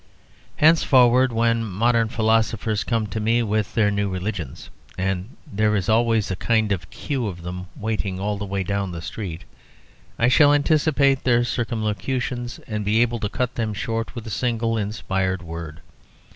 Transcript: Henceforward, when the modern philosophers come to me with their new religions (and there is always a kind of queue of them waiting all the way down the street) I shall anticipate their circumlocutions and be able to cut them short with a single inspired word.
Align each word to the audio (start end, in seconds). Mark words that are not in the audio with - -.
Henceforward, 0.55 1.31
when 1.31 1.59
the 1.61 1.67
modern 1.67 2.09
philosophers 2.09 2.83
come 2.83 3.05
to 3.05 3.19
me 3.19 3.43
with 3.43 3.75
their 3.75 3.91
new 3.91 4.09
religions 4.09 4.71
(and 4.97 5.37
there 5.45 5.75
is 5.75 5.87
always 5.89 6.31
a 6.31 6.35
kind 6.35 6.71
of 6.71 6.89
queue 6.89 7.27
of 7.27 7.43
them 7.43 7.67
waiting 7.75 8.19
all 8.19 8.39
the 8.39 8.43
way 8.45 8.63
down 8.63 8.93
the 8.93 9.01
street) 9.03 9.43
I 10.17 10.27
shall 10.27 10.55
anticipate 10.55 11.23
their 11.23 11.43
circumlocutions 11.43 12.57
and 12.65 12.83
be 12.83 13.03
able 13.03 13.19
to 13.19 13.29
cut 13.29 13.53
them 13.53 13.75
short 13.75 14.15
with 14.15 14.25
a 14.25 14.31
single 14.31 14.75
inspired 14.75 15.43
word. 15.43 15.81